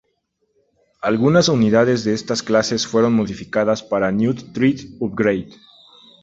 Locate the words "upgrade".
4.99-5.49